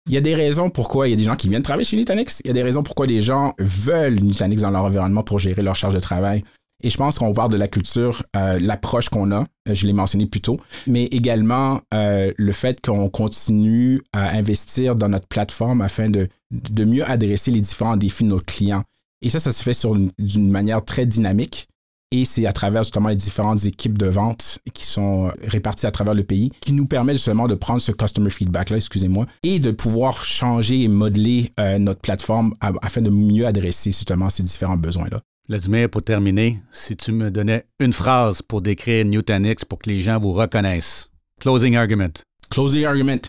il 0.08 0.14
y 0.14 0.16
a 0.16 0.20
des 0.20 0.34
raisons 0.34 0.70
pourquoi 0.70 1.06
il 1.06 1.10
y 1.10 1.14
a 1.14 1.16
des 1.16 1.24
gens 1.24 1.36
qui 1.36 1.48
viennent 1.48 1.62
travailler 1.62 1.84
chez 1.84 1.96
Nutanix. 1.96 2.40
Il 2.44 2.48
y 2.48 2.50
a 2.50 2.54
des 2.54 2.62
raisons 2.64 2.82
pourquoi 2.82 3.06
les 3.06 3.22
gens 3.22 3.54
veulent 3.58 4.20
Nutanix 4.20 4.62
dans 4.62 4.70
leur 4.70 4.84
environnement 4.84 5.22
pour 5.22 5.38
gérer 5.38 5.62
leur 5.62 5.76
charge 5.76 5.94
de 5.94 6.00
travail. 6.00 6.42
Et 6.82 6.90
je 6.90 6.96
pense 6.96 7.18
qu'on 7.18 7.32
parle 7.32 7.52
de 7.52 7.56
la 7.56 7.68
culture, 7.68 8.22
euh, 8.36 8.58
l'approche 8.60 9.08
qu'on 9.08 9.32
a, 9.32 9.40
euh, 9.40 9.74
je 9.74 9.86
l'ai 9.86 9.92
mentionné 9.92 10.26
plus 10.26 10.40
tôt, 10.40 10.58
mais 10.86 11.04
également 11.04 11.80
euh, 11.92 12.32
le 12.36 12.52
fait 12.52 12.80
qu'on 12.80 13.08
continue 13.08 14.02
à 14.12 14.36
investir 14.36 14.96
dans 14.96 15.08
notre 15.08 15.26
plateforme 15.26 15.82
afin 15.82 16.08
de, 16.08 16.28
de 16.50 16.84
mieux 16.84 17.08
adresser 17.08 17.50
les 17.50 17.60
différents 17.60 17.96
défis 17.96 18.24
de 18.24 18.28
nos 18.28 18.40
clients. 18.40 18.82
Et 19.22 19.28
ça, 19.28 19.38
ça 19.38 19.52
se 19.52 19.62
fait 19.62 19.76
d'une 20.18 20.50
manière 20.50 20.82
très 20.84 21.04
dynamique. 21.04 21.68
Et 22.12 22.24
c'est 22.24 22.44
à 22.46 22.52
travers 22.52 22.82
justement 22.82 23.10
les 23.10 23.16
différentes 23.16 23.64
équipes 23.66 23.96
de 23.96 24.06
vente 24.06 24.58
qui 24.74 24.84
sont 24.84 25.30
réparties 25.46 25.86
à 25.86 25.92
travers 25.92 26.14
le 26.14 26.24
pays 26.24 26.50
qui 26.60 26.72
nous 26.72 26.86
permet 26.86 27.12
justement 27.12 27.46
de 27.46 27.54
prendre 27.54 27.80
ce 27.80 27.92
customer 27.92 28.30
feedback-là, 28.30 28.78
excusez-moi, 28.78 29.26
et 29.44 29.60
de 29.60 29.70
pouvoir 29.70 30.24
changer 30.24 30.82
et 30.82 30.88
modeler 30.88 31.52
notre 31.78 32.00
plateforme 32.00 32.54
afin 32.82 33.00
de 33.00 33.10
mieux 33.10 33.46
adresser 33.46 33.92
justement 33.92 34.28
ces 34.28 34.42
différents 34.42 34.76
besoins-là. 34.76 35.20
Vladimir, 35.50 35.90
pour 35.90 36.02
terminer, 36.02 36.60
si 36.70 36.96
tu 36.96 37.10
me 37.10 37.28
donnais 37.28 37.64
une 37.80 37.92
phrase 37.92 38.40
pour 38.40 38.62
décrire 38.62 39.04
Nutanix 39.04 39.64
pour 39.64 39.80
que 39.80 39.90
les 39.90 40.00
gens 40.00 40.16
vous 40.16 40.32
reconnaissent. 40.32 41.10
Closing 41.40 41.74
argument. 41.74 42.22
Closing 42.50 42.84
argument. 42.84 43.22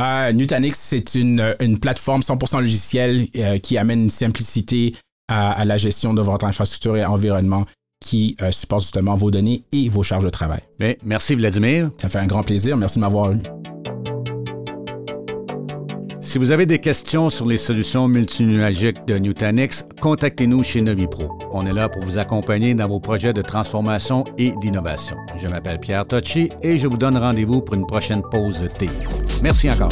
Euh, 0.00 0.32
Nutanix, 0.32 0.76
c'est 0.76 1.14
une, 1.14 1.54
une, 1.60 1.78
plateforme 1.78 2.22
100% 2.22 2.62
logicielle 2.62 3.28
euh, 3.36 3.58
qui 3.58 3.78
amène 3.78 4.02
une 4.02 4.10
simplicité 4.10 4.96
à, 5.28 5.64
la 5.64 5.78
gestion 5.78 6.14
de 6.14 6.20
votre 6.20 6.46
infrastructure 6.46 6.96
et 6.96 7.04
environnement 7.04 7.64
qui 8.04 8.36
euh, 8.42 8.50
supporte 8.50 8.82
justement 8.82 9.14
vos 9.14 9.30
données 9.30 9.62
et 9.70 9.88
vos 9.88 10.02
charges 10.02 10.24
de 10.24 10.30
travail. 10.30 10.62
Bien, 10.80 10.94
merci 11.04 11.36
Vladimir. 11.36 11.92
Ça 11.96 12.08
fait 12.08 12.18
un 12.18 12.26
grand 12.26 12.42
plaisir. 12.42 12.76
Merci 12.76 12.96
de 12.96 13.02
m'avoir 13.02 13.34
eu. 13.34 13.38
Si 16.32 16.38
vous 16.38 16.50
avez 16.50 16.64
des 16.64 16.78
questions 16.78 17.28
sur 17.28 17.44
les 17.44 17.58
solutions 17.58 18.08
multinuagiques 18.08 19.04
de 19.06 19.18
Nutanix, 19.18 19.84
contactez-nous 20.00 20.62
chez 20.62 20.80
Novipro. 20.80 21.38
On 21.52 21.66
est 21.66 21.74
là 21.74 21.90
pour 21.90 22.02
vous 22.02 22.16
accompagner 22.16 22.72
dans 22.72 22.88
vos 22.88 23.00
projets 23.00 23.34
de 23.34 23.42
transformation 23.42 24.24
et 24.38 24.54
d'innovation. 24.62 25.18
Je 25.36 25.46
m'appelle 25.46 25.78
Pierre 25.78 26.06
Tocci 26.06 26.48
et 26.62 26.78
je 26.78 26.88
vous 26.88 26.96
donne 26.96 27.18
rendez-vous 27.18 27.60
pour 27.60 27.74
une 27.74 27.86
prochaine 27.86 28.22
pause 28.22 28.66
thé. 28.78 28.88
Merci 29.42 29.70
encore. 29.70 29.90